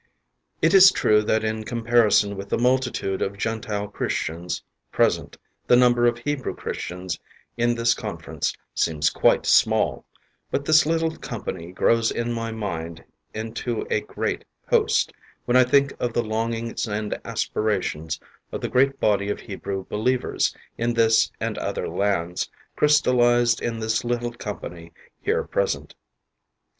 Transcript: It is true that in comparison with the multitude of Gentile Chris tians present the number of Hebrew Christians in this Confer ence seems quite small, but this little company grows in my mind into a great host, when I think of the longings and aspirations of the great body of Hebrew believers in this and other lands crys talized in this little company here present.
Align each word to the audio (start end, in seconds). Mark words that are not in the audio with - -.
It 0.63 0.73
is 0.73 0.91
true 0.91 1.21
that 1.25 1.43
in 1.43 1.63
comparison 1.63 2.35
with 2.35 2.49
the 2.49 2.57
multitude 2.57 3.21
of 3.21 3.37
Gentile 3.37 3.87
Chris 3.87 4.13
tians 4.15 4.63
present 4.91 5.37
the 5.67 5.75
number 5.75 6.07
of 6.07 6.17
Hebrew 6.17 6.55
Christians 6.55 7.19
in 7.55 7.75
this 7.75 7.93
Confer 7.93 8.31
ence 8.31 8.57
seems 8.73 9.11
quite 9.11 9.45
small, 9.45 10.03
but 10.49 10.65
this 10.65 10.87
little 10.87 11.15
company 11.17 11.71
grows 11.71 12.09
in 12.09 12.33
my 12.33 12.51
mind 12.51 13.03
into 13.35 13.85
a 13.91 14.01
great 14.01 14.43
host, 14.67 15.13
when 15.45 15.55
I 15.55 15.63
think 15.63 15.93
of 15.99 16.13
the 16.13 16.23
longings 16.23 16.87
and 16.87 17.19
aspirations 17.23 18.19
of 18.51 18.61
the 18.61 18.69
great 18.69 18.99
body 18.99 19.29
of 19.29 19.41
Hebrew 19.41 19.85
believers 19.85 20.55
in 20.79 20.95
this 20.95 21.31
and 21.39 21.59
other 21.59 21.87
lands 21.87 22.49
crys 22.75 22.99
talized 23.03 23.61
in 23.61 23.77
this 23.79 24.03
little 24.03 24.31
company 24.31 24.93
here 25.21 25.43
present. 25.43 25.93